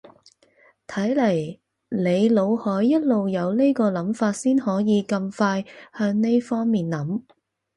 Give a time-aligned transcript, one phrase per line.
[0.87, 5.63] 睇嚟你腦海一路有呢啲諗法先可以咁快
[5.95, 7.21] 向呢方面諗